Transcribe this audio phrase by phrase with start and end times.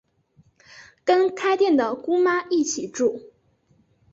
[1.05, 3.31] 跟开店的姑妈一起住